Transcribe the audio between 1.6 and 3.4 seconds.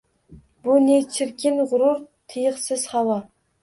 g‘urur, tiyiqsiz havo